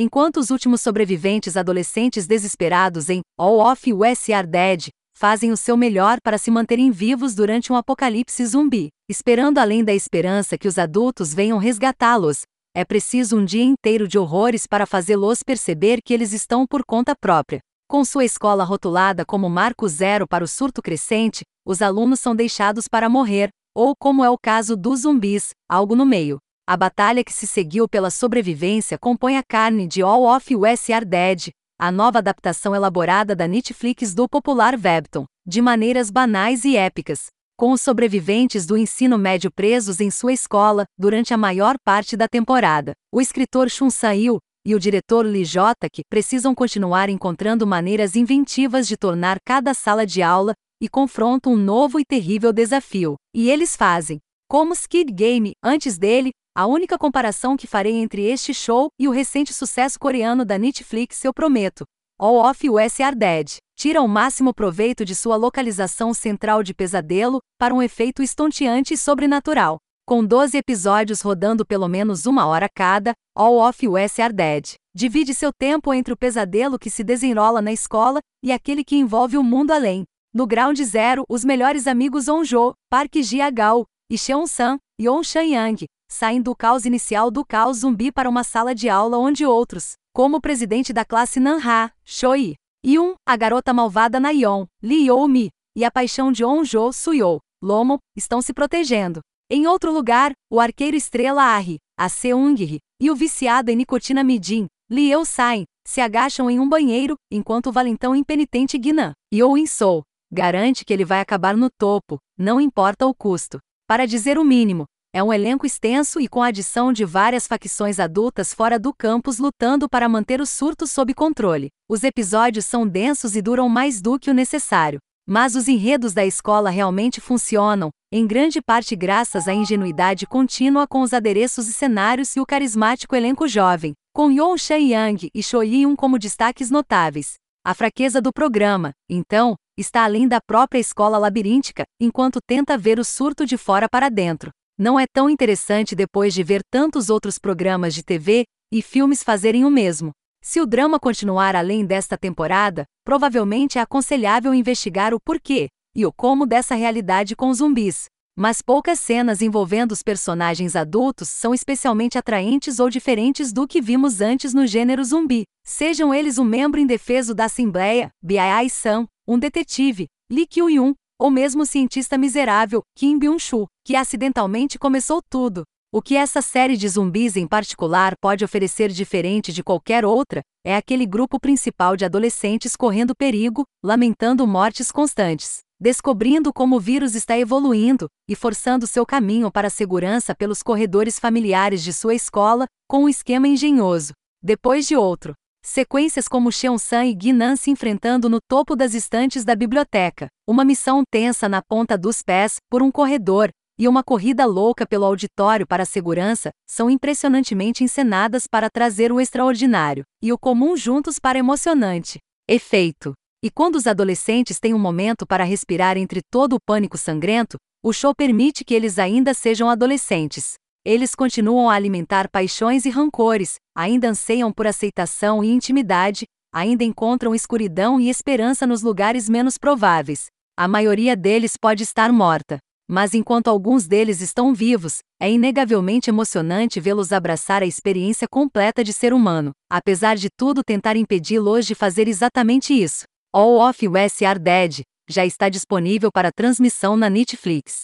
Enquanto 0.00 0.36
os 0.36 0.50
últimos 0.50 0.80
sobreviventes 0.80 1.56
adolescentes 1.56 2.24
desesperados 2.24 3.08
em 3.10 3.20
All 3.36 3.58
of 3.58 3.92
Us 3.92 4.30
Are 4.30 4.46
Dead 4.46 4.90
fazem 5.12 5.50
o 5.50 5.56
seu 5.56 5.76
melhor 5.76 6.18
para 6.22 6.38
se 6.38 6.52
manterem 6.52 6.92
vivos 6.92 7.34
durante 7.34 7.72
um 7.72 7.74
apocalipse 7.74 8.46
zumbi, 8.46 8.90
esperando 9.10 9.58
além 9.58 9.82
da 9.82 9.92
esperança 9.92 10.56
que 10.56 10.68
os 10.68 10.78
adultos 10.78 11.34
venham 11.34 11.58
resgatá-los. 11.58 12.42
É 12.76 12.84
preciso 12.84 13.38
um 13.38 13.44
dia 13.44 13.64
inteiro 13.64 14.06
de 14.06 14.16
horrores 14.16 14.68
para 14.68 14.86
fazê-los 14.86 15.42
perceber 15.42 15.98
que 16.00 16.14
eles 16.14 16.32
estão 16.32 16.64
por 16.64 16.84
conta 16.84 17.16
própria. 17.20 17.58
Com 17.88 18.04
sua 18.04 18.24
escola 18.24 18.62
rotulada 18.62 19.24
como 19.26 19.50
marco 19.50 19.88
zero 19.88 20.28
para 20.28 20.44
o 20.44 20.46
surto 20.46 20.80
crescente, 20.80 21.42
os 21.66 21.82
alunos 21.82 22.20
são 22.20 22.36
deixados 22.36 22.86
para 22.86 23.08
morrer, 23.08 23.48
ou 23.74 23.96
como 23.98 24.22
é 24.22 24.30
o 24.30 24.38
caso 24.40 24.76
dos 24.76 25.00
zumbis, 25.00 25.50
algo 25.68 25.96
no 25.96 26.06
meio. 26.06 26.38
A 26.70 26.76
batalha 26.76 27.24
que 27.24 27.32
se 27.32 27.46
seguiu 27.46 27.88
pela 27.88 28.10
sobrevivência 28.10 28.98
compõe 28.98 29.38
a 29.38 29.42
carne 29.42 29.86
de 29.86 30.02
All 30.02 30.24
of 30.24 30.54
Us 30.54 30.90
Are 30.90 31.02
Dead, 31.02 31.48
a 31.80 31.90
nova 31.90 32.18
adaptação 32.18 32.76
elaborada 32.76 33.34
da 33.34 33.48
Netflix 33.48 34.12
do 34.12 34.28
popular 34.28 34.74
Webtoon, 34.74 35.24
de 35.46 35.62
maneiras 35.62 36.10
banais 36.10 36.66
e 36.66 36.76
épicas, 36.76 37.28
com 37.56 37.72
os 37.72 37.80
sobreviventes 37.80 38.66
do 38.66 38.76
ensino 38.76 39.16
médio 39.16 39.50
presos 39.50 39.98
em 39.98 40.10
sua 40.10 40.34
escola 40.34 40.84
durante 40.98 41.32
a 41.32 41.38
maior 41.38 41.76
parte 41.82 42.18
da 42.18 42.28
temporada. 42.28 42.92
O 43.10 43.18
escritor 43.18 43.70
Shun 43.70 43.88
Sa-il 43.88 44.36
e 44.62 44.74
o 44.74 44.78
diretor 44.78 45.24
Lee 45.24 45.46
Jotak 45.46 46.02
precisam 46.10 46.54
continuar 46.54 47.08
encontrando 47.08 47.66
maneiras 47.66 48.14
inventivas 48.14 48.86
de 48.86 48.98
tornar 48.98 49.38
cada 49.42 49.72
sala 49.72 50.04
de 50.04 50.20
aula 50.20 50.52
e 50.82 50.86
confronto 50.86 51.48
um 51.48 51.56
novo 51.56 51.98
e 51.98 52.04
terrível 52.04 52.52
desafio. 52.52 53.14
E 53.34 53.50
eles 53.50 53.74
fazem. 53.74 54.18
Como 54.50 54.74
Skid 54.74 55.12
Game, 55.12 55.52
antes 55.62 55.98
dele, 55.98 56.30
a 56.58 56.66
única 56.66 56.98
comparação 56.98 57.56
que 57.56 57.68
farei 57.68 57.92
entre 57.92 58.24
este 58.24 58.52
show 58.52 58.88
e 58.98 59.06
o 59.06 59.12
recente 59.12 59.54
sucesso 59.54 59.96
coreano 59.96 60.44
da 60.44 60.58
Netflix 60.58 61.24
eu 61.24 61.32
prometo. 61.32 61.84
All 62.18 62.44
of 62.50 62.68
Us 62.68 62.98
Are 62.98 63.14
Dead 63.14 63.58
tira 63.76 64.02
o 64.02 64.08
máximo 64.08 64.52
proveito 64.52 65.04
de 65.04 65.14
sua 65.14 65.36
localização 65.36 66.12
central 66.12 66.64
de 66.64 66.74
pesadelo 66.74 67.38
para 67.60 67.72
um 67.72 67.80
efeito 67.80 68.24
estonteante 68.24 68.94
e 68.94 68.96
sobrenatural. 68.96 69.76
Com 70.04 70.24
12 70.24 70.56
episódios 70.56 71.20
rodando 71.20 71.64
pelo 71.64 71.86
menos 71.86 72.26
uma 72.26 72.44
hora 72.46 72.68
cada, 72.68 73.12
All 73.36 73.60
of 73.60 73.86
Us 73.86 74.18
Are 74.18 74.34
Dead 74.34 74.74
divide 74.92 75.34
seu 75.34 75.52
tempo 75.56 75.94
entre 75.94 76.12
o 76.12 76.16
pesadelo 76.16 76.76
que 76.76 76.90
se 76.90 77.04
desenrola 77.04 77.62
na 77.62 77.70
escola 77.70 78.18
e 78.42 78.50
aquele 78.50 78.82
que 78.82 78.96
envolve 78.96 79.38
o 79.38 79.44
mundo 79.44 79.70
além. 79.70 80.02
No 80.34 80.44
Ground 80.44 80.80
Zero, 80.80 81.22
os 81.28 81.44
melhores 81.44 81.86
amigos 81.86 82.26
Onjo, 82.26 82.74
Park 82.90 83.14
Ji-agao 83.14 83.84
e 84.10 84.18
Cheon-san, 84.18 84.76
Yon 85.00 85.22
Shan-yang, 85.22 85.84
saem 86.10 86.42
do 86.42 86.56
caos 86.56 86.84
inicial 86.84 87.30
do 87.30 87.44
caos 87.44 87.78
zumbi 87.78 88.10
para 88.10 88.28
uma 88.28 88.42
sala 88.42 88.74
de 88.74 88.88
aula 88.88 89.16
onde 89.16 89.46
outros, 89.46 89.92
como 90.12 90.38
o 90.38 90.40
presidente 90.40 90.92
da 90.92 91.04
classe 91.04 91.38
Nanha, 91.38 91.92
Choi, 92.04 92.56
Yun, 92.84 93.14
a 93.24 93.36
garota 93.36 93.72
malvada 93.72 94.18
Nayeon, 94.18 94.66
Lee 94.82 95.06
Yo-mi, 95.06 95.50
e 95.76 95.84
a 95.84 95.90
paixão 95.92 96.32
de 96.32 96.44
On-jo 96.44 96.92
Suyo, 96.92 97.38
Lomo, 97.62 98.00
estão 98.16 98.42
se 98.42 98.52
protegendo. 98.52 99.20
Em 99.48 99.68
outro 99.68 99.92
lugar, 99.92 100.32
o 100.50 100.58
arqueiro 100.58 100.96
estrela 100.96 101.44
Ari, 101.44 101.76
a 101.96 102.08
Seung-ri, 102.08 102.80
e 103.00 103.08
o 103.08 103.14
viciado 103.14 103.70
em 103.70 103.76
nicotina 103.76 104.24
Midin, 104.24 104.66
Lee 104.90 105.12
Eu-sain, 105.12 105.62
se 105.86 106.00
agacham 106.00 106.50
em 106.50 106.58
um 106.58 106.68
banheiro, 106.68 107.14
enquanto 107.30 107.68
o 107.68 107.72
valentão 107.72 108.16
impenitente 108.16 108.76
Guinan, 108.76 109.12
Yo 109.32 109.56
In-sou, 109.56 110.02
garante 110.28 110.84
que 110.84 110.92
ele 110.92 111.04
vai 111.04 111.20
acabar 111.20 111.56
no 111.56 111.70
topo, 111.70 112.18
não 112.36 112.60
importa 112.60 113.06
o 113.06 113.14
custo. 113.14 113.60
Para 113.88 114.06
dizer 114.06 114.38
o 114.38 114.44
mínimo, 114.44 114.84
é 115.14 115.22
um 115.22 115.32
elenco 115.32 115.64
extenso 115.64 116.20
e 116.20 116.28
com 116.28 116.42
a 116.42 116.48
adição 116.48 116.92
de 116.92 117.06
várias 117.06 117.46
facções 117.46 117.98
adultas 117.98 118.52
fora 118.52 118.78
do 118.78 118.92
campus 118.92 119.38
lutando 119.38 119.88
para 119.88 120.06
manter 120.06 120.42
o 120.42 120.46
surto 120.46 120.86
sob 120.86 121.14
controle. 121.14 121.70
Os 121.88 122.04
episódios 122.04 122.66
são 122.66 122.86
densos 122.86 123.34
e 123.34 123.40
duram 123.40 123.66
mais 123.66 124.02
do 124.02 124.18
que 124.18 124.30
o 124.30 124.34
necessário. 124.34 124.98
Mas 125.26 125.54
os 125.54 125.68
enredos 125.68 126.12
da 126.12 126.22
escola 126.26 126.68
realmente 126.68 127.18
funcionam, 127.18 127.88
em 128.12 128.26
grande 128.26 128.60
parte 128.60 128.94
graças 128.94 129.48
à 129.48 129.54
ingenuidade 129.54 130.26
contínua 130.26 130.86
com 130.86 131.00
os 131.00 131.14
adereços 131.14 131.66
e 131.66 131.72
cenários 131.72 132.36
e 132.36 132.40
o 132.40 132.46
carismático 132.46 133.16
elenco 133.16 133.48
jovem, 133.48 133.94
com 134.14 134.30
Yon 134.30 134.58
Shan-yang 134.58 135.30
e 135.34 135.42
Choi 135.42 135.66
Yun 135.66 135.96
como 135.96 136.18
destaques 136.18 136.70
notáveis. 136.70 137.36
A 137.64 137.72
fraqueza 137.72 138.20
do 138.20 138.34
programa, 138.34 138.92
então, 139.08 139.56
está 139.78 140.04
além 140.04 140.28
da 140.28 140.40
própria 140.40 140.78
escola 140.78 141.16
labiríntica, 141.16 141.84
enquanto 142.00 142.40
tenta 142.46 142.76
ver 142.76 142.98
o 142.98 143.04
surto 143.04 143.46
de 143.46 143.56
fora 143.56 143.88
para 143.88 144.08
dentro 144.08 144.50
não 144.78 144.98
é 144.98 145.06
tão 145.12 145.28
interessante 145.28 145.96
depois 145.96 146.32
de 146.32 146.44
ver 146.44 146.62
tantos 146.70 147.10
outros 147.10 147.36
programas 147.36 147.92
de 147.92 148.04
TV 148.04 148.44
e 148.72 148.80
filmes 148.80 149.24
fazerem 149.24 149.64
o 149.64 149.70
mesmo. 149.70 150.12
Se 150.40 150.60
o 150.60 150.66
drama 150.66 151.00
continuar 151.00 151.56
além 151.56 151.84
desta 151.84 152.16
temporada, 152.16 152.84
provavelmente 153.04 153.76
é 153.76 153.80
aconselhável 153.80 154.54
investigar 154.54 155.12
o 155.12 155.18
porquê 155.18 155.66
e 155.96 156.06
o 156.06 156.12
como 156.12 156.46
dessa 156.46 156.76
realidade 156.76 157.34
com 157.34 157.52
zumbis. 157.52 158.04
Mas 158.36 158.62
poucas 158.62 159.00
cenas 159.00 159.42
envolvendo 159.42 159.90
os 159.90 160.00
personagens 160.00 160.76
adultos 160.76 161.28
são 161.28 161.52
especialmente 161.52 162.16
atraentes 162.16 162.78
ou 162.78 162.88
diferentes 162.88 163.52
do 163.52 163.66
que 163.66 163.80
vimos 163.80 164.20
antes 164.20 164.54
no 164.54 164.64
gênero 164.64 165.02
zumbi. 165.04 165.42
Sejam 165.66 166.14
eles 166.14 166.38
um 166.38 166.44
membro 166.44 166.78
indefeso 166.78 167.34
da 167.34 167.46
Assembleia, 167.46 168.10
Biai-san, 168.22 169.08
um 169.28 169.38
detetive, 169.38 170.06
Lee 170.32 170.46
Kyu-yun, 170.46 170.94
ou 171.20 171.30
mesmo 171.30 171.62
o 171.62 171.66
cientista 171.66 172.16
miserável, 172.16 172.80
Kim 172.96 173.18
Byung-chul, 173.18 173.66
que 173.84 173.94
acidentalmente 173.94 174.78
começou 174.78 175.20
tudo. 175.28 175.64
O 175.92 176.00
que 176.00 176.16
essa 176.16 176.40
série 176.40 176.78
de 176.78 176.88
zumbis 176.88 177.36
em 177.36 177.46
particular 177.46 178.14
pode 178.22 178.42
oferecer 178.42 178.88
diferente 178.88 179.52
de 179.52 179.62
qualquer 179.62 180.02
outra 180.02 180.40
é 180.64 180.74
aquele 180.74 181.04
grupo 181.04 181.38
principal 181.38 181.94
de 181.94 182.06
adolescentes 182.06 182.74
correndo 182.74 183.14
perigo, 183.14 183.64
lamentando 183.84 184.46
mortes 184.46 184.90
constantes, 184.90 185.58
descobrindo 185.78 186.50
como 186.50 186.76
o 186.76 186.80
vírus 186.80 187.14
está 187.14 187.38
evoluindo 187.38 188.06
e 188.26 188.34
forçando 188.34 188.86
seu 188.86 189.04
caminho 189.04 189.52
para 189.52 189.68
a 189.68 189.70
segurança 189.70 190.34
pelos 190.34 190.62
corredores 190.62 191.18
familiares 191.18 191.82
de 191.82 191.92
sua 191.92 192.14
escola, 192.14 192.64
com 192.88 193.04
um 193.04 193.08
esquema 193.08 193.46
engenhoso. 193.46 194.12
Depois 194.42 194.86
de 194.86 194.96
outro, 194.96 195.34
Sequências 195.62 196.26
como 196.26 196.50
Cheon-san 196.50 197.04
e 197.04 197.14
Guinan 197.14 197.54
se 197.56 197.70
enfrentando 197.70 198.28
no 198.28 198.38
topo 198.40 198.74
das 198.74 198.94
estantes 198.94 199.44
da 199.44 199.54
biblioteca, 199.54 200.28
uma 200.46 200.64
missão 200.64 201.02
tensa 201.10 201.48
na 201.48 201.60
ponta 201.62 201.96
dos 201.98 202.22
pés, 202.22 202.56
por 202.70 202.82
um 202.82 202.90
corredor, 202.90 203.50
e 203.78 203.86
uma 203.86 204.02
corrida 204.02 204.44
louca 204.44 204.86
pelo 204.86 205.04
auditório 205.04 205.66
para 205.66 205.84
a 205.84 205.86
segurança, 205.86 206.50
são 206.68 206.90
impressionantemente 206.90 207.84
encenadas 207.84 208.44
para 208.50 208.70
trazer 208.70 209.12
o 209.12 209.20
extraordinário, 209.20 210.04
e 210.22 210.32
o 210.32 210.38
comum 210.38 210.76
juntos 210.76 211.18
para 211.18 211.38
emocionante 211.38 212.18
efeito. 212.48 213.12
E 213.44 213.50
quando 213.50 213.76
os 213.76 213.86
adolescentes 213.86 214.58
têm 214.58 214.72
um 214.72 214.78
momento 214.78 215.26
para 215.26 215.44
respirar 215.44 215.96
entre 215.98 216.22
todo 216.30 216.54
o 216.54 216.60
pânico 216.60 216.96
sangrento, 216.96 217.56
o 217.84 217.92
show 217.92 218.14
permite 218.14 218.64
que 218.64 218.74
eles 218.74 218.98
ainda 218.98 219.34
sejam 219.34 219.68
adolescentes. 219.68 220.54
Eles 220.90 221.14
continuam 221.14 221.68
a 221.68 221.74
alimentar 221.74 222.30
paixões 222.30 222.86
e 222.86 222.88
rancores, 222.88 223.56
ainda 223.76 224.08
anseiam 224.08 224.50
por 224.50 224.66
aceitação 224.66 225.44
e 225.44 225.50
intimidade, 225.50 226.24
ainda 226.50 226.82
encontram 226.82 227.34
escuridão 227.34 228.00
e 228.00 228.08
esperança 228.08 228.66
nos 228.66 228.80
lugares 228.80 229.28
menos 229.28 229.58
prováveis. 229.58 230.28
A 230.56 230.66
maioria 230.66 231.14
deles 231.14 231.58
pode 231.60 231.82
estar 231.82 232.10
morta. 232.10 232.56
Mas 232.88 233.12
enquanto 233.12 233.48
alguns 233.48 233.86
deles 233.86 234.22
estão 234.22 234.54
vivos, 234.54 235.00
é 235.20 235.30
inegavelmente 235.30 236.08
emocionante 236.08 236.80
vê-los 236.80 237.12
abraçar 237.12 237.62
a 237.62 237.66
experiência 237.66 238.26
completa 238.26 238.82
de 238.82 238.94
ser 238.94 239.12
humano, 239.12 239.50
apesar 239.70 240.16
de 240.16 240.30
tudo 240.34 240.62
tentar 240.64 240.96
impedi-los 240.96 241.66
de 241.66 241.74
fazer 241.74 242.08
exatamente 242.08 242.72
isso. 242.72 243.04
All 243.30 243.60
of 243.60 243.86
Us 243.86 244.22
Are 244.22 244.38
Dead 244.38 244.80
já 245.06 245.26
está 245.26 245.50
disponível 245.50 246.10
para 246.10 246.32
transmissão 246.32 246.96
na 246.96 247.10
Netflix. 247.10 247.82